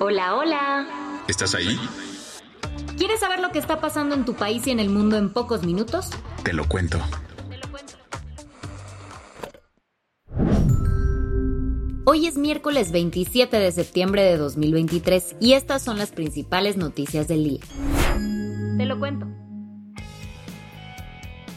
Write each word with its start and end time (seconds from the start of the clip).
Hola. 0.00 0.34
Hola. 0.34 1.22
¿Estás 1.28 1.54
ahí? 1.54 1.78
¿Quieres 2.98 3.20
saber 3.20 3.40
lo 3.40 3.50
que 3.50 3.58
está 3.58 3.80
pasando 3.80 4.14
en 4.14 4.24
tu 4.24 4.34
país 4.34 4.66
y 4.66 4.70
en 4.70 4.80
el 4.80 4.90
mundo 4.90 5.16
en 5.16 5.32
pocos 5.32 5.62
minutos? 5.64 6.10
Te 6.42 6.52
lo 6.52 6.68
cuento. 6.68 6.98
Hoy 12.06 12.26
es 12.26 12.36
miércoles 12.36 12.92
27 12.92 13.56
de 13.56 13.72
septiembre 13.72 14.22
de 14.22 14.36
2023 14.36 15.36
y 15.40 15.52
estas 15.52 15.82
son 15.82 15.96
las 15.96 16.10
principales 16.10 16.76
noticias 16.76 17.28
del 17.28 17.44
día. 17.44 17.60
Te 18.76 18.86
lo 18.86 18.98
cuento. 18.98 19.26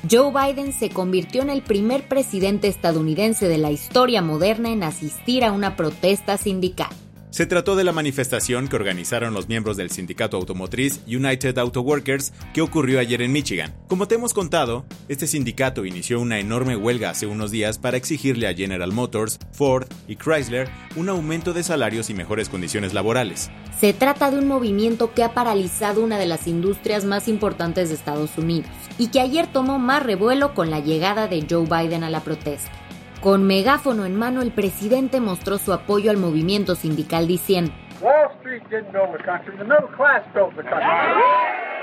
Joe 0.10 0.32
Biden 0.32 0.74
se 0.74 0.90
convirtió 0.90 1.42
en 1.42 1.50
el 1.50 1.64
primer 1.64 2.08
presidente 2.08 2.68
estadounidense 2.68 3.48
de 3.48 3.58
la 3.58 3.72
historia 3.72 4.22
moderna 4.22 4.70
en 4.70 4.84
asistir 4.84 5.44
a 5.44 5.52
una 5.52 5.76
protesta 5.76 6.38
sindical. 6.38 6.90
Se 7.30 7.46
trató 7.46 7.76
de 7.76 7.84
la 7.84 7.92
manifestación 7.92 8.70
que 8.70 8.78
organizaron 8.78 9.34
los 9.34 9.50
miembros 9.50 9.76
del 9.76 9.92
sindicato 9.92 10.38
automotriz 10.38 11.02
United 11.08 11.58
Auto 11.58 11.82
Workers 11.82 12.32
que 12.54 12.62
ocurrió 12.62 13.02
ayer 13.02 13.22
en 13.22 13.34
Michigan. 13.34 13.76
Como 13.90 14.08
te 14.08 14.16
hemos 14.16 14.34
contado, 14.34 14.86
este 15.10 15.28
sindicato 15.28 15.86
inició 15.86 16.22
una 16.22 16.40
enorme 16.40 16.78
huelga 16.78 17.10
hace 17.10 17.28
unos 17.28 17.52
días 17.52 17.80
para 17.80 17.98
exigirle 17.98 18.48
a 18.48 18.54
General 18.54 18.94
Motors, 18.94 19.40
Ford 19.52 19.88
y 20.08 20.16
Chrysler 20.16 20.70
un 20.96 21.10
aumento 21.10 21.52
de 21.52 21.64
salarios 21.64 22.10
y 22.10 22.14
mejores 22.14 22.48
condiciones 22.48 22.94
laborales. 22.94 23.52
Se 23.78 23.94
trata 23.94 24.32
de 24.32 24.40
un 24.40 24.48
movimiento 24.48 25.14
que 25.14 25.24
ha 25.24 25.34
paralizado 25.34 26.02
una 26.02 26.18
de 26.18 26.28
las 26.28 26.48
industrias 26.48 27.04
más 27.04 27.28
importantes 27.28 27.90
de 27.90 27.96
Estados 27.96 28.38
Unidos 28.38 28.72
y 28.98 29.10
que 29.10 29.20
ayer 29.20 29.48
tomó 29.48 29.80
más 29.80 30.02
revuelo 30.02 30.54
con 30.54 30.72
la 30.72 30.80
llegada 30.80 31.28
de 31.28 31.46
Joe 31.48 31.66
Biden 31.66 32.06
a 32.06 32.10
la 32.10 32.22
protesta. 32.22 32.72
Con 33.22 33.48
megáfono 33.48 34.06
en 34.06 34.16
mano, 34.16 34.42
el 34.42 34.52
presidente 34.52 35.20
mostró 35.20 35.58
su 35.58 35.74
apoyo 35.74 36.12
al 36.12 36.18
movimiento 36.18 36.76
sindical 36.76 37.28
diciendo, 37.28 37.72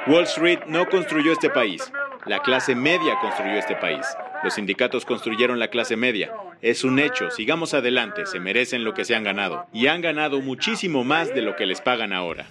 Wall 0.07 0.25
Street 0.25 0.61
no 0.69 0.87
construyó 0.89 1.33
este 1.33 1.51
país. 1.51 1.93
La 2.27 2.39
clase 2.41 2.75
media 2.75 3.19
construyó 3.21 3.55
este 3.55 3.75
país. 3.75 4.07
Los 4.45 4.55
sindicatos 4.55 5.05
construyeron 5.05 5.59
la 5.59 5.69
clase 5.69 5.97
media. 5.97 6.33
Es 6.63 6.85
un 6.85 6.99
hecho, 6.99 7.31
sigamos 7.31 7.75
adelante, 7.75 8.27
se 8.27 8.39
merecen 8.39 8.85
lo 8.85 8.95
que 8.95 9.05
se 9.05 9.17
han 9.17 9.25
ganado. 9.25 9.67
Y 9.73 9.89
han 9.89 10.03
ganado 10.03 10.41
muchísimo 10.41 11.03
más 11.03 11.35
de 11.35 11.43
lo 11.43 11.57
que 11.57 11.67
les 11.67 11.81
pagan 11.81 12.13
ahora. 12.13 12.47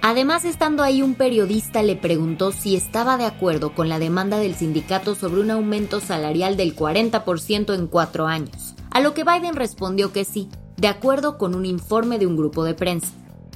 Además, 0.00 0.44
estando 0.44 0.82
ahí 0.82 1.02
un 1.02 1.14
periodista 1.14 1.82
le 1.82 1.96
preguntó 1.96 2.52
si 2.52 2.76
estaba 2.76 3.16
de 3.16 3.24
acuerdo 3.24 3.74
con 3.74 3.88
la 3.88 3.98
demanda 3.98 4.38
del 4.38 4.54
sindicato 4.54 5.14
sobre 5.14 5.40
un 5.40 5.50
aumento 5.50 6.00
salarial 6.00 6.56
del 6.56 6.76
40% 6.76 7.74
en 7.74 7.86
cuatro 7.88 8.26
años, 8.26 8.74
a 8.90 9.00
lo 9.00 9.12
que 9.12 9.24
Biden 9.24 9.56
respondió 9.56 10.12
que 10.12 10.24
sí, 10.24 10.48
de 10.76 10.88
acuerdo 10.88 11.36
con 11.36 11.54
un 11.54 11.66
informe 11.66 12.18
de 12.18 12.26
un 12.26 12.36
grupo 12.36 12.64
de 12.64 12.74
prensa. 12.74 13.08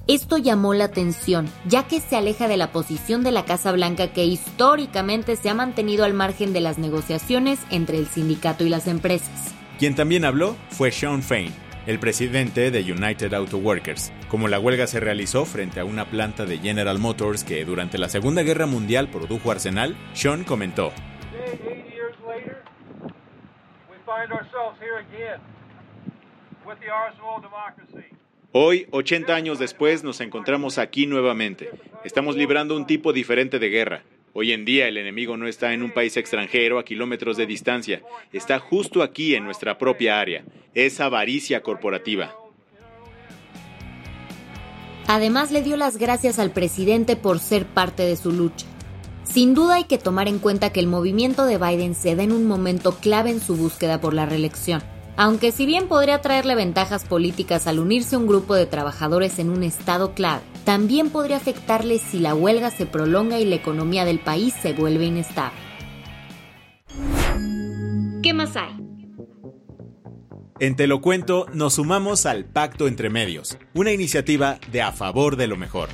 Esto 0.08 0.36
llamó 0.36 0.74
la 0.74 0.84
atención, 0.84 1.48
ya 1.68 1.86
que 1.86 2.00
se 2.00 2.16
aleja 2.16 2.48
de 2.48 2.56
la 2.56 2.72
posición 2.72 3.22
de 3.22 3.30
la 3.30 3.44
Casa 3.44 3.70
Blanca 3.70 4.12
que 4.12 4.24
históricamente 4.24 5.36
se 5.36 5.48
ha 5.48 5.54
mantenido 5.54 6.04
al 6.04 6.12
margen 6.12 6.52
de 6.52 6.60
las 6.60 6.76
negociaciones 6.76 7.60
entre 7.70 7.98
el 7.98 8.08
sindicato 8.08 8.64
y 8.64 8.68
las 8.68 8.88
empresas. 8.88 9.54
Quien 9.78 9.94
también 9.94 10.24
habló 10.24 10.56
fue 10.70 10.90
Sean 10.90 11.22
Fain, 11.22 11.52
el 11.86 11.98
presidente 11.98 12.70
de 12.70 12.80
United 12.80 13.32
Auto 13.34 13.58
Workers. 13.58 14.12
Como 14.28 14.48
la 14.48 14.60
huelga 14.60 14.86
se 14.86 15.00
realizó 15.00 15.44
frente 15.44 15.80
a 15.80 15.84
una 15.84 16.06
planta 16.06 16.44
de 16.44 16.58
General 16.58 16.98
Motors 16.98 17.44
que 17.44 17.64
durante 17.64 17.98
la 17.98 18.08
Segunda 18.08 18.42
Guerra 18.42 18.66
Mundial 18.66 19.08
produjo 19.08 19.50
arsenal, 19.50 19.96
Sean 20.12 20.44
comentó. 20.44 20.92
Hoy, 28.52 28.86
80 28.90 29.34
años 29.34 29.58
después, 29.58 30.04
nos 30.04 30.20
encontramos 30.20 30.78
aquí 30.78 31.06
nuevamente. 31.06 31.70
Estamos 32.04 32.36
librando 32.36 32.76
un 32.76 32.86
tipo 32.86 33.12
diferente 33.12 33.58
de 33.58 33.68
guerra. 33.70 34.02
Hoy 34.34 34.52
en 34.52 34.64
día 34.64 34.88
el 34.88 34.96
enemigo 34.96 35.36
no 35.36 35.46
está 35.46 35.74
en 35.74 35.82
un 35.82 35.90
país 35.90 36.16
extranjero 36.16 36.78
a 36.78 36.84
kilómetros 36.84 37.36
de 37.36 37.44
distancia, 37.44 38.02
está 38.32 38.58
justo 38.58 39.02
aquí 39.02 39.34
en 39.34 39.44
nuestra 39.44 39.76
propia 39.76 40.20
área. 40.20 40.42
Es 40.72 41.00
avaricia 41.00 41.62
corporativa. 41.62 42.34
Además 45.06 45.50
le 45.50 45.62
dio 45.62 45.76
las 45.76 45.98
gracias 45.98 46.38
al 46.38 46.50
presidente 46.50 47.14
por 47.14 47.40
ser 47.40 47.66
parte 47.66 48.04
de 48.04 48.16
su 48.16 48.32
lucha. 48.32 48.66
Sin 49.24 49.52
duda 49.52 49.74
hay 49.74 49.84
que 49.84 49.98
tomar 49.98 50.28
en 50.28 50.38
cuenta 50.38 50.72
que 50.72 50.80
el 50.80 50.86
movimiento 50.86 51.44
de 51.44 51.58
Biden 51.58 51.94
se 51.94 52.16
da 52.16 52.22
en 52.22 52.32
un 52.32 52.46
momento 52.46 52.96
clave 53.00 53.30
en 53.30 53.40
su 53.40 53.56
búsqueda 53.56 54.00
por 54.00 54.14
la 54.14 54.24
reelección. 54.24 54.82
Aunque 55.16 55.52
si 55.52 55.66
bien 55.66 55.88
podría 55.88 56.22
traerle 56.22 56.54
ventajas 56.54 57.04
políticas 57.04 57.66
al 57.66 57.78
unirse 57.78 58.16
a 58.16 58.18
un 58.18 58.26
grupo 58.26 58.54
de 58.54 58.64
trabajadores 58.64 59.38
en 59.38 59.50
un 59.50 59.62
estado 59.62 60.14
clave, 60.14 60.42
también 60.64 61.10
podría 61.10 61.36
afectarle 61.36 61.98
si 61.98 62.18
la 62.18 62.34
huelga 62.34 62.70
se 62.70 62.86
prolonga 62.86 63.38
y 63.38 63.44
la 63.44 63.56
economía 63.56 64.04
del 64.04 64.18
país 64.18 64.54
se 64.60 64.72
vuelve 64.72 65.06
inestable. 65.06 65.58
¿Qué 68.22 68.32
más 68.32 68.56
hay? 68.56 68.82
En 70.60 70.76
Te 70.76 70.86
lo 70.86 71.00
cuento, 71.00 71.46
nos 71.52 71.74
sumamos 71.74 72.24
al 72.24 72.44
Pacto 72.44 72.86
entre 72.86 73.10
Medios, 73.10 73.58
una 73.74 73.90
iniciativa 73.90 74.60
de 74.70 74.80
a 74.82 74.92
favor 74.92 75.34
de 75.36 75.48
lo 75.48 75.56
mejor. 75.56 75.88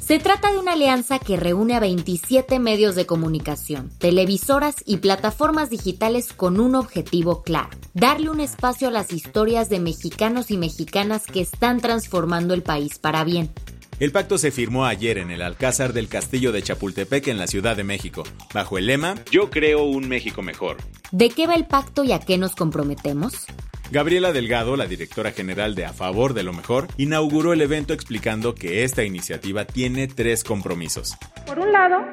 Se 0.00 0.20
trata 0.20 0.52
de 0.52 0.58
una 0.58 0.74
alianza 0.74 1.18
que 1.18 1.36
reúne 1.36 1.74
a 1.74 1.80
27 1.80 2.60
medios 2.60 2.94
de 2.94 3.06
comunicación, 3.06 3.90
televisoras 3.98 4.76
y 4.86 4.98
plataformas 4.98 5.68
digitales 5.68 6.32
con 6.32 6.60
un 6.60 6.76
objetivo 6.76 7.42
claro, 7.42 7.70
darle 7.92 8.30
un 8.30 8.38
espacio 8.38 8.86
a 8.86 8.92
las 8.92 9.12
historias 9.12 9.68
de 9.68 9.80
mexicanos 9.80 10.52
y 10.52 10.56
mexicanas 10.56 11.26
que 11.26 11.40
están 11.40 11.80
transformando 11.80 12.54
el 12.54 12.62
país 12.62 13.00
para 13.00 13.24
bien. 13.24 13.50
El 13.98 14.12
pacto 14.12 14.36
se 14.36 14.50
firmó 14.50 14.84
ayer 14.84 15.16
en 15.16 15.30
el 15.30 15.40
Alcázar 15.40 15.94
del 15.94 16.08
Castillo 16.08 16.52
de 16.52 16.60
Chapultepec 16.60 17.28
en 17.28 17.38
la 17.38 17.46
Ciudad 17.46 17.78
de 17.78 17.82
México, 17.82 18.24
bajo 18.52 18.76
el 18.76 18.88
lema 18.88 19.14
Yo 19.30 19.48
creo 19.48 19.84
un 19.84 20.06
México 20.06 20.42
mejor. 20.42 20.76
¿De 21.12 21.30
qué 21.30 21.46
va 21.46 21.54
el 21.54 21.64
pacto 21.64 22.04
y 22.04 22.12
a 22.12 22.18
qué 22.18 22.36
nos 22.36 22.54
comprometemos? 22.54 23.46
Gabriela 23.90 24.32
Delgado, 24.32 24.76
la 24.76 24.84
directora 24.84 25.30
general 25.30 25.74
de 25.74 25.86
A 25.86 25.94
Favor 25.94 26.34
de 26.34 26.42
lo 26.42 26.52
Mejor, 26.52 26.88
inauguró 26.98 27.54
el 27.54 27.62
evento 27.62 27.94
explicando 27.94 28.54
que 28.54 28.84
esta 28.84 29.02
iniciativa 29.02 29.64
tiene 29.64 30.08
tres 30.08 30.44
compromisos. 30.44 31.16
Por 31.46 31.58
un 31.58 31.72
lado, 31.72 32.04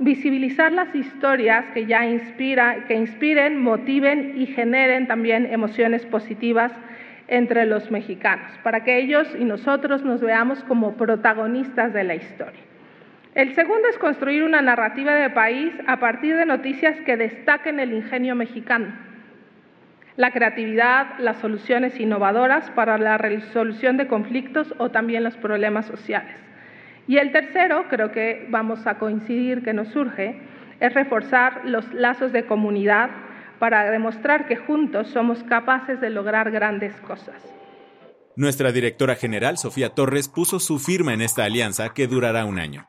visibilizar 0.00 0.72
las 0.72 0.92
historias 0.92 1.66
que 1.72 1.86
ya 1.86 2.04
inspira, 2.04 2.84
que 2.88 2.94
inspiren, 2.94 3.62
motiven 3.62 4.40
y 4.40 4.46
generen 4.46 5.06
también 5.06 5.46
emociones 5.46 6.04
positivas 6.04 6.72
entre 7.28 7.66
los 7.66 7.90
mexicanos, 7.90 8.50
para 8.62 8.82
que 8.82 8.98
ellos 8.98 9.28
y 9.38 9.44
nosotros 9.44 10.02
nos 10.02 10.20
veamos 10.20 10.64
como 10.64 10.96
protagonistas 10.96 11.92
de 11.92 12.04
la 12.04 12.14
historia. 12.14 12.60
El 13.34 13.54
segundo 13.54 13.86
es 13.88 13.98
construir 13.98 14.42
una 14.42 14.62
narrativa 14.62 15.14
de 15.14 15.30
país 15.30 15.72
a 15.86 16.00
partir 16.00 16.34
de 16.36 16.46
noticias 16.46 16.98
que 17.02 17.16
destaquen 17.16 17.78
el 17.78 17.92
ingenio 17.92 18.34
mexicano, 18.34 18.86
la 20.16 20.32
creatividad, 20.32 21.18
las 21.18 21.36
soluciones 21.36 22.00
innovadoras 22.00 22.70
para 22.72 22.98
la 22.98 23.18
resolución 23.18 23.96
de 23.96 24.08
conflictos 24.08 24.74
o 24.78 24.90
también 24.90 25.22
los 25.22 25.36
problemas 25.36 25.86
sociales. 25.86 26.34
Y 27.06 27.18
el 27.18 27.30
tercero, 27.30 27.84
creo 27.88 28.10
que 28.10 28.46
vamos 28.50 28.86
a 28.86 28.98
coincidir 28.98 29.62
que 29.62 29.72
nos 29.72 29.88
surge, 29.88 30.40
es 30.80 30.92
reforzar 30.94 31.60
los 31.64 31.92
lazos 31.94 32.32
de 32.32 32.44
comunidad 32.46 33.10
para 33.58 33.90
demostrar 33.90 34.46
que 34.46 34.56
juntos 34.56 35.08
somos 35.08 35.42
capaces 35.44 36.00
de 36.00 36.10
lograr 36.10 36.50
grandes 36.50 36.94
cosas. 36.96 37.36
Nuestra 38.36 38.70
directora 38.70 39.16
general, 39.16 39.58
Sofía 39.58 39.90
Torres, 39.90 40.28
puso 40.28 40.60
su 40.60 40.78
firma 40.78 41.12
en 41.12 41.22
esta 41.22 41.44
alianza 41.44 41.88
que 41.88 42.06
durará 42.06 42.44
un 42.44 42.58
año. 42.58 42.86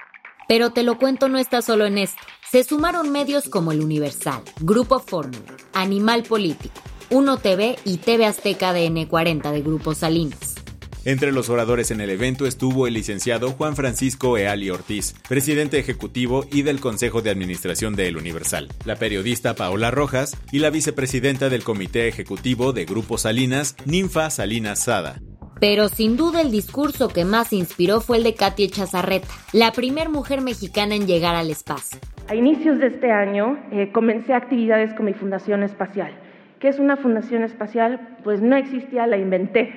Pero 0.48 0.72
te 0.72 0.84
lo 0.84 0.98
cuento 0.98 1.28
no 1.28 1.38
está 1.38 1.62
solo 1.62 1.86
en 1.86 1.98
esto. 1.98 2.22
Se 2.50 2.64
sumaron 2.64 3.12
medios 3.12 3.50
como 3.50 3.72
El 3.72 3.82
Universal, 3.82 4.42
Grupo 4.62 5.00
Fórmula, 5.00 5.56
Animal 5.74 6.24
Político, 6.24 6.82
Uno 7.10 7.38
TV 7.38 7.78
y 7.84 7.98
TV 7.98 8.26
Azteca 8.26 8.74
de 8.74 8.88
N40 8.88 9.52
de 9.52 9.62
Grupo 9.62 9.96
Salinas. 9.96 10.59
Entre 11.06 11.32
los 11.32 11.50
oradores 11.50 11.92
en 11.92 12.02
el 12.02 12.10
evento 12.10 12.46
estuvo 12.46 12.86
el 12.86 12.94
licenciado 12.94 13.52
Juan 13.52 13.78
Francisco 13.78 14.38
Eali 14.38 14.70
Ortiz, 14.70 15.16
presidente 15.30 15.80
ejecutivo 15.80 16.46
y 16.52 16.64
del 16.64 16.82
Consejo 16.82 17.22
de 17.22 17.30
Administración 17.30 17.96
de 17.96 18.10
El 18.10 18.18
Universal, 18.18 18.68
la 18.84 18.98
periodista 18.98 19.56
Paola 19.56 19.92
Rojas 19.92 20.38
y 20.52 20.60
la 20.60 20.72
vicepresidenta 20.72 21.48
del 21.48 21.64
Comité 21.64 22.10
Ejecutivo 22.10 22.74
de 22.74 22.84
Grupo 22.84 23.18
Salinas, 23.18 23.78
Ninfa 23.86 24.30
Salinas 24.30 24.80
Sada. 24.80 25.22
Pero 25.62 25.88
sin 25.88 26.18
duda 26.18 26.42
el 26.42 26.52
discurso 26.52 27.08
que 27.08 27.24
más 27.24 27.54
inspiró 27.54 28.02
fue 28.02 28.18
el 28.18 28.24
de 28.24 28.36
Katia 28.36 28.68
Chazarreta, 28.70 29.28
la 29.54 29.72
primer 29.72 30.10
mujer 30.10 30.42
mexicana 30.42 30.96
en 30.96 31.08
llegar 31.08 31.36
al 31.36 31.50
espacio. 31.50 31.98
A 32.28 32.36
inicios 32.36 32.78
de 32.80 32.88
este 32.88 33.10
año 33.10 33.58
eh, 33.72 33.90
comencé 33.94 34.34
actividades 34.34 34.94
con 34.96 35.06
mi 35.06 35.14
Fundación 35.14 35.64
Espacial 35.64 36.14
¿Qué 36.60 36.68
es 36.68 36.78
una 36.78 36.98
fundación 36.98 37.44
espacial? 37.44 38.18
Pues 38.24 38.42
no 38.42 38.58
existía, 38.58 39.08
la 39.08 39.16
inventé. 39.16 39.74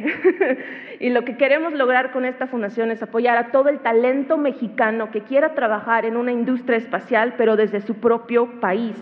y 1.01 1.11
lo 1.11 1.25
que 1.25 1.37
queremos 1.37 1.73
lograr 1.75 2.11
con 2.11 2.25
esta 2.25 2.49
fundación 2.49 2.91
es 2.91 3.01
apoyar 3.01 3.39
a 3.39 3.53
todo 3.53 3.69
el 3.69 3.79
talento 3.79 4.37
mexicano 4.37 5.13
que 5.13 5.23
quiera 5.23 5.55
trabajar 5.55 6.05
en 6.07 6.17
una 6.17 6.33
industria 6.33 6.79
espacial, 6.79 7.35
pero 7.39 7.55
desde 7.55 7.83
su 7.83 7.95
propio 7.95 8.61
país. 8.61 8.97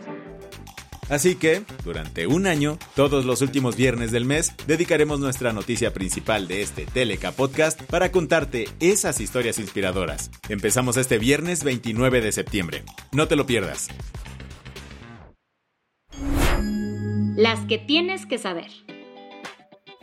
Así 1.08 1.36
que, 1.36 1.62
durante 1.82 2.26
un 2.26 2.46
año, 2.46 2.78
todos 2.94 3.24
los 3.24 3.40
últimos 3.40 3.76
viernes 3.76 4.12
del 4.12 4.26
mes, 4.26 4.52
dedicaremos 4.66 5.18
nuestra 5.18 5.54
noticia 5.54 5.92
principal 5.92 6.46
de 6.48 6.60
este 6.60 6.84
Teleca 6.84 7.32
Podcast 7.32 7.82
para 7.84 8.12
contarte 8.12 8.66
esas 8.78 9.20
historias 9.20 9.58
inspiradoras. 9.58 10.30
Empezamos 10.50 10.98
este 10.98 11.18
viernes 11.18 11.64
29 11.64 12.20
de 12.20 12.30
septiembre. 12.30 12.84
No 13.10 13.26
te 13.26 13.36
lo 13.36 13.46
pierdas. 13.46 13.88
Las 17.40 17.60
que 17.60 17.78
tienes 17.78 18.26
que 18.26 18.36
saber. 18.36 18.70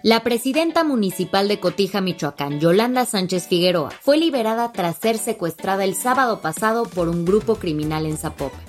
La 0.01 0.23
presidenta 0.23 0.83
municipal 0.83 1.47
de 1.47 1.59
Cotija, 1.59 2.01
Michoacán, 2.01 2.59
Yolanda 2.59 3.05
Sánchez 3.05 3.47
Figueroa, 3.47 3.91
fue 3.91 4.17
liberada 4.17 4.71
tras 4.71 4.97
ser 4.97 5.19
secuestrada 5.19 5.83
el 5.83 5.93
sábado 5.93 6.41
pasado 6.41 6.85
por 6.85 7.09
un 7.09 7.25
grupo 7.25 7.57
criminal 7.57 8.07
en 8.07 8.17
Zapopan. 8.17 8.59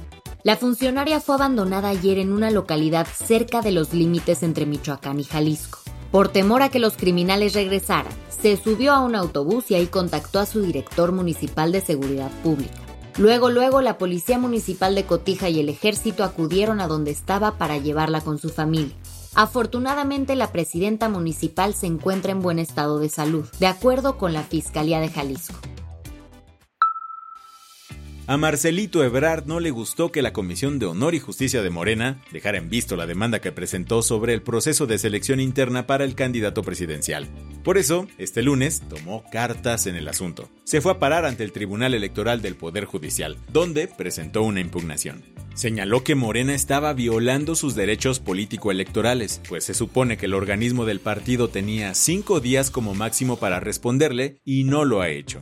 La 0.42 0.58
funcionaria 0.58 1.18
fue 1.18 1.36
abandonada 1.36 1.88
ayer 1.88 2.18
en 2.18 2.30
una 2.30 2.50
localidad 2.50 3.06
cerca 3.06 3.62
de 3.62 3.72
los 3.72 3.94
límites 3.94 4.42
entre 4.42 4.66
Michoacán 4.66 5.18
y 5.18 5.24
Jalisco. 5.24 5.78
Por 6.12 6.28
temor 6.28 6.60
a 6.60 6.68
que 6.68 6.78
los 6.78 6.94
criminales 6.94 7.54
regresaran, 7.54 8.12
se 8.28 8.58
subió 8.58 8.92
a 8.92 9.00
un 9.00 9.14
autobús 9.14 9.70
y 9.70 9.76
ahí 9.76 9.86
contactó 9.86 10.40
a 10.40 10.46
su 10.46 10.60
director 10.60 11.12
municipal 11.12 11.72
de 11.72 11.80
seguridad 11.80 12.30
pública. 12.42 12.87
Luego, 13.18 13.50
luego, 13.50 13.80
la 13.80 13.98
Policía 13.98 14.38
Municipal 14.38 14.94
de 14.94 15.04
Cotija 15.04 15.48
y 15.48 15.58
el 15.58 15.68
Ejército 15.68 16.22
acudieron 16.22 16.80
a 16.80 16.86
donde 16.86 17.10
estaba 17.10 17.58
para 17.58 17.76
llevarla 17.76 18.20
con 18.20 18.38
su 18.38 18.48
familia. 18.48 18.94
Afortunadamente, 19.34 20.36
la 20.36 20.52
presidenta 20.52 21.08
municipal 21.08 21.74
se 21.74 21.86
encuentra 21.86 22.30
en 22.30 22.42
buen 22.42 22.60
estado 22.60 23.00
de 23.00 23.08
salud, 23.08 23.44
de 23.58 23.66
acuerdo 23.66 24.18
con 24.18 24.32
la 24.32 24.44
Fiscalía 24.44 25.00
de 25.00 25.08
Jalisco. 25.08 25.56
A 28.28 28.36
Marcelito 28.36 29.02
Ebrard 29.02 29.46
no 29.46 29.58
le 29.58 29.70
gustó 29.70 30.12
que 30.12 30.20
la 30.20 30.34
Comisión 30.34 30.78
de 30.78 30.84
Honor 30.84 31.14
y 31.14 31.18
Justicia 31.18 31.62
de 31.62 31.70
Morena 31.70 32.22
dejara 32.30 32.58
en 32.58 32.68
visto 32.68 32.94
la 32.94 33.06
demanda 33.06 33.40
que 33.40 33.52
presentó 33.52 34.02
sobre 34.02 34.34
el 34.34 34.42
proceso 34.42 34.86
de 34.86 34.98
selección 34.98 35.40
interna 35.40 35.86
para 35.86 36.04
el 36.04 36.14
candidato 36.14 36.62
presidencial. 36.62 37.26
Por 37.64 37.78
eso, 37.78 38.06
este 38.18 38.42
lunes 38.42 38.82
tomó 38.86 39.24
cartas 39.32 39.86
en 39.86 39.96
el 39.96 40.08
asunto. 40.08 40.50
Se 40.64 40.82
fue 40.82 40.92
a 40.92 40.98
parar 40.98 41.24
ante 41.24 41.42
el 41.42 41.52
Tribunal 41.52 41.94
Electoral 41.94 42.42
del 42.42 42.54
Poder 42.54 42.84
Judicial, 42.84 43.38
donde 43.50 43.88
presentó 43.88 44.42
una 44.42 44.60
impugnación. 44.60 45.24
Señaló 45.54 46.04
que 46.04 46.14
Morena 46.14 46.54
estaba 46.54 46.92
violando 46.92 47.54
sus 47.54 47.74
derechos 47.74 48.20
político-electorales, 48.20 49.40
pues 49.48 49.64
se 49.64 49.72
supone 49.72 50.18
que 50.18 50.26
el 50.26 50.34
organismo 50.34 50.84
del 50.84 51.00
partido 51.00 51.48
tenía 51.48 51.94
cinco 51.94 52.40
días 52.40 52.70
como 52.70 52.92
máximo 52.92 53.38
para 53.38 53.58
responderle 53.58 54.36
y 54.44 54.64
no 54.64 54.84
lo 54.84 55.00
ha 55.00 55.08
hecho. 55.08 55.40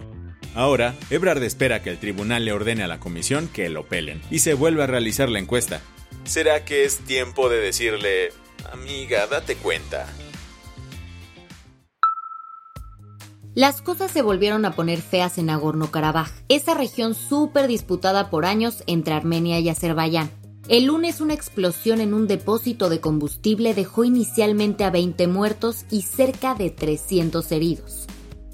Ahora, 0.56 0.94
Ebrard 1.10 1.42
espera 1.42 1.82
que 1.82 1.90
el 1.90 1.98
tribunal 1.98 2.46
le 2.46 2.52
ordene 2.52 2.82
a 2.82 2.88
la 2.88 2.98
comisión 2.98 3.46
que 3.46 3.68
lo 3.68 3.84
pelen 3.84 4.22
y 4.30 4.38
se 4.38 4.54
vuelva 4.54 4.84
a 4.84 4.86
realizar 4.86 5.28
la 5.28 5.38
encuesta. 5.38 5.82
¿Será 6.24 6.64
que 6.64 6.86
es 6.86 7.00
tiempo 7.00 7.50
de 7.50 7.58
decirle, 7.58 8.30
amiga, 8.72 9.26
date 9.26 9.56
cuenta? 9.56 10.06
Las 13.54 13.82
cosas 13.82 14.10
se 14.10 14.22
volvieron 14.22 14.64
a 14.64 14.72
poner 14.72 15.02
feas 15.02 15.36
en 15.36 15.46
Nagorno-Karabaj, 15.46 16.30
esa 16.48 16.72
región 16.72 17.14
súper 17.14 17.68
disputada 17.68 18.30
por 18.30 18.46
años 18.46 18.82
entre 18.86 19.12
Armenia 19.12 19.60
y 19.60 19.68
Azerbaiyán. 19.68 20.30
El 20.68 20.86
lunes 20.86 21.20
una 21.20 21.34
explosión 21.34 22.00
en 22.00 22.14
un 22.14 22.26
depósito 22.26 22.88
de 22.88 23.00
combustible 23.00 23.74
dejó 23.74 24.04
inicialmente 24.04 24.84
a 24.84 24.90
20 24.90 25.26
muertos 25.26 25.84
y 25.90 26.02
cerca 26.02 26.54
de 26.54 26.70
300 26.70 27.52
heridos. 27.52 28.06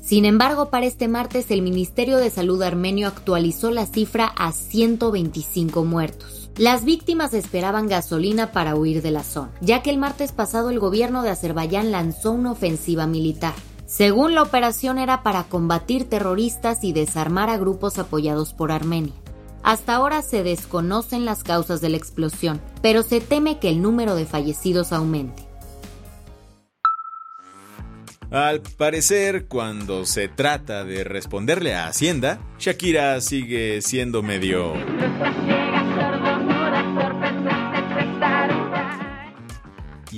Sin 0.02 0.24
embargo, 0.24 0.68
para 0.68 0.86
este 0.86 1.06
martes 1.06 1.52
el 1.52 1.62
Ministerio 1.62 2.18
de 2.18 2.28
Salud 2.28 2.60
armenio 2.62 3.06
actualizó 3.06 3.70
la 3.70 3.86
cifra 3.86 4.26
a 4.26 4.50
125 4.50 5.84
muertos. 5.84 6.50
Las 6.56 6.84
víctimas 6.84 7.32
esperaban 7.34 7.86
gasolina 7.86 8.50
para 8.50 8.74
huir 8.74 9.00
de 9.00 9.12
la 9.12 9.22
zona, 9.22 9.52
ya 9.60 9.80
que 9.80 9.90
el 9.90 9.98
martes 9.98 10.32
pasado 10.32 10.70
el 10.70 10.80
gobierno 10.80 11.22
de 11.22 11.30
Azerbaiyán 11.30 11.92
lanzó 11.92 12.32
una 12.32 12.50
ofensiva 12.50 13.06
militar. 13.06 13.54
Según 13.86 14.34
la 14.34 14.42
operación 14.42 14.98
era 14.98 15.22
para 15.22 15.44
combatir 15.44 16.08
terroristas 16.08 16.82
y 16.82 16.92
desarmar 16.92 17.48
a 17.48 17.56
grupos 17.56 17.98
apoyados 17.98 18.52
por 18.52 18.72
Armenia. 18.72 19.14
Hasta 19.62 19.94
ahora 19.94 20.22
se 20.22 20.42
desconocen 20.42 21.24
las 21.24 21.44
causas 21.44 21.80
de 21.80 21.90
la 21.90 21.96
explosión, 21.96 22.60
pero 22.82 23.04
se 23.04 23.20
teme 23.20 23.60
que 23.60 23.68
el 23.68 23.80
número 23.80 24.16
de 24.16 24.26
fallecidos 24.26 24.92
aumente. 24.92 25.51
Al 28.32 28.62
parecer, 28.62 29.44
cuando 29.44 30.06
se 30.06 30.26
trata 30.26 30.84
de 30.84 31.04
responderle 31.04 31.74
a 31.74 31.88
Hacienda, 31.88 32.40
Shakira 32.58 33.20
sigue 33.20 33.82
siendo 33.82 34.22
medio... 34.22 34.72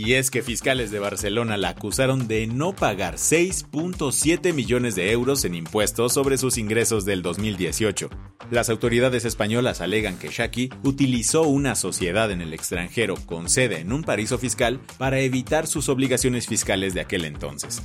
Y 0.04 0.14
es 0.14 0.30
que 0.30 0.42
fiscales 0.42 0.90
de 0.90 0.98
Barcelona 0.98 1.56
la 1.56 1.70
acusaron 1.70 2.28
de 2.28 2.46
no 2.46 2.76
pagar 2.76 3.14
6.7 3.14 4.52
millones 4.52 4.94
de 4.96 5.10
euros 5.10 5.46
en 5.46 5.54
impuestos 5.54 6.12
sobre 6.12 6.36
sus 6.36 6.58
ingresos 6.58 7.06
del 7.06 7.22
2018. 7.22 8.10
Las 8.50 8.68
autoridades 8.68 9.24
españolas 9.24 9.80
alegan 9.80 10.18
que 10.18 10.28
Shaki 10.28 10.68
utilizó 10.82 11.44
una 11.44 11.74
sociedad 11.74 12.30
en 12.30 12.42
el 12.42 12.52
extranjero 12.52 13.14
con 13.24 13.48
sede 13.48 13.78
en 13.78 13.94
un 13.94 14.02
paraíso 14.02 14.36
fiscal 14.36 14.78
para 14.98 15.20
evitar 15.20 15.66
sus 15.66 15.88
obligaciones 15.88 16.48
fiscales 16.48 16.92
de 16.92 17.00
aquel 17.00 17.24
entonces. 17.24 17.80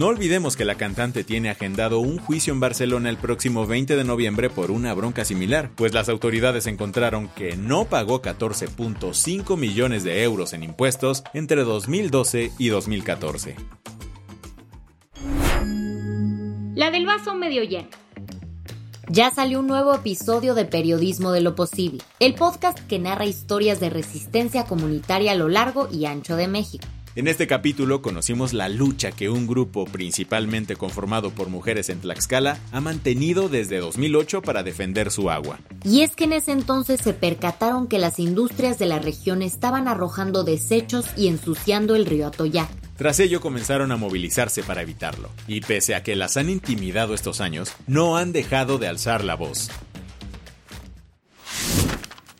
No 0.00 0.06
olvidemos 0.06 0.56
que 0.56 0.64
la 0.64 0.76
cantante 0.76 1.24
tiene 1.24 1.50
agendado 1.50 1.98
un 1.98 2.16
juicio 2.16 2.54
en 2.54 2.60
Barcelona 2.60 3.10
el 3.10 3.18
próximo 3.18 3.66
20 3.66 3.96
de 3.96 4.04
noviembre 4.04 4.48
por 4.48 4.70
una 4.70 4.94
bronca 4.94 5.26
similar, 5.26 5.72
pues 5.76 5.92
las 5.92 6.08
autoridades 6.08 6.66
encontraron 6.66 7.28
que 7.28 7.54
no 7.54 7.84
pagó 7.84 8.22
14.5 8.22 9.58
millones 9.58 10.02
de 10.02 10.22
euros 10.22 10.54
en 10.54 10.62
impuestos 10.62 11.22
entre 11.34 11.64
2012 11.64 12.50
y 12.56 12.68
2014. 12.68 13.56
La 16.74 16.90
del 16.90 17.04
vaso 17.04 17.34
medio 17.34 17.62
lleno. 17.64 17.90
Ya 19.06 19.30
salió 19.30 19.60
un 19.60 19.66
nuevo 19.66 19.94
episodio 19.94 20.54
de 20.54 20.64
Periodismo 20.64 21.30
de 21.30 21.42
lo 21.42 21.54
Posible, 21.54 22.02
el 22.20 22.36
podcast 22.36 22.78
que 22.86 22.98
narra 22.98 23.26
historias 23.26 23.80
de 23.80 23.90
resistencia 23.90 24.64
comunitaria 24.64 25.32
a 25.32 25.34
lo 25.34 25.50
largo 25.50 25.90
y 25.92 26.06
ancho 26.06 26.36
de 26.36 26.48
México. 26.48 26.86
En 27.16 27.26
este 27.26 27.48
capítulo 27.48 28.02
conocimos 28.02 28.52
la 28.52 28.68
lucha 28.68 29.10
que 29.10 29.28
un 29.28 29.48
grupo 29.48 29.84
principalmente 29.84 30.76
conformado 30.76 31.30
por 31.32 31.48
mujeres 31.48 31.88
en 31.88 31.98
Tlaxcala 31.98 32.60
ha 32.70 32.80
mantenido 32.80 33.48
desde 33.48 33.78
2008 33.78 34.42
para 34.42 34.62
defender 34.62 35.10
su 35.10 35.28
agua. 35.28 35.58
Y 35.82 36.02
es 36.02 36.14
que 36.14 36.24
en 36.24 36.34
ese 36.34 36.52
entonces 36.52 37.00
se 37.00 37.12
percataron 37.12 37.88
que 37.88 37.98
las 37.98 38.20
industrias 38.20 38.78
de 38.78 38.86
la 38.86 39.00
región 39.00 39.42
estaban 39.42 39.88
arrojando 39.88 40.44
desechos 40.44 41.06
y 41.16 41.26
ensuciando 41.26 41.96
el 41.96 42.06
río 42.06 42.28
Atoyac. 42.28 42.70
Tras 42.96 43.18
ello 43.18 43.40
comenzaron 43.40 43.90
a 43.90 43.96
movilizarse 43.96 44.62
para 44.62 44.82
evitarlo, 44.82 45.30
y 45.48 45.62
pese 45.62 45.96
a 45.96 46.04
que 46.04 46.14
las 46.14 46.36
han 46.36 46.48
intimidado 46.48 47.14
estos 47.14 47.40
años, 47.40 47.72
no 47.88 48.18
han 48.18 48.30
dejado 48.30 48.78
de 48.78 48.86
alzar 48.86 49.24
la 49.24 49.34
voz. 49.34 49.68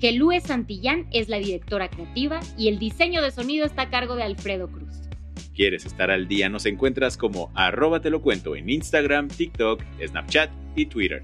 que 0.00 0.18
Santillán 0.40 1.06
es 1.12 1.28
la 1.28 1.38
directora 1.38 1.88
creativa 1.88 2.40
y 2.56 2.68
el 2.68 2.78
diseño 2.78 3.22
de 3.22 3.30
sonido 3.30 3.66
está 3.66 3.82
a 3.82 3.90
cargo 3.90 4.16
de 4.16 4.22
Alfredo 4.22 4.68
Cruz. 4.68 5.08
¿Quieres 5.54 5.86
estar 5.86 6.10
al 6.10 6.28
día? 6.28 6.48
Nos 6.48 6.66
encuentras 6.66 7.16
como 7.16 7.50
arroba 7.54 8.00
te 8.00 8.10
lo 8.10 8.20
cuento 8.20 8.56
en 8.56 8.68
Instagram, 8.68 9.28
TikTok, 9.28 9.82
Snapchat 10.06 10.50
y 10.74 10.86
Twitter. 10.86 11.22